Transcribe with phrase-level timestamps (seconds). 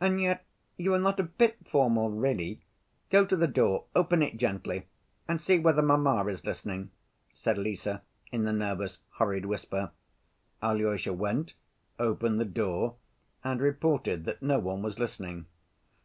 [0.00, 0.44] And yet
[0.76, 2.60] you are not a bit formal really.
[3.10, 4.86] Go to the door, open it gently,
[5.26, 6.92] and see whether mamma is listening,"
[7.34, 7.88] said Lise,
[8.30, 9.90] in a nervous, hurried whisper.
[10.62, 11.54] Alyosha went,
[11.98, 12.94] opened the door,
[13.42, 15.46] and reported that no one was listening.